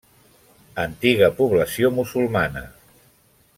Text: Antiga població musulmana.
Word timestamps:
Antiga 0.83 1.29
població 1.41 1.93
musulmana. 1.99 2.67